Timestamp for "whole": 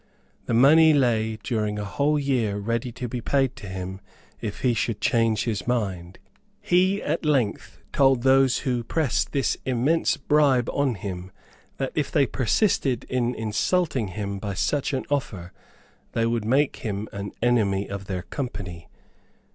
1.85-2.17